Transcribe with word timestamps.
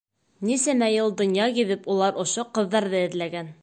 Нисәмә 0.49 0.87
йыл 0.95 1.13
донъя 1.21 1.47
гиҙеп 1.59 1.87
улар 1.97 2.21
ошо 2.27 2.49
ҡыҙҙарҙы 2.59 3.09
эҙләгән. 3.09 3.59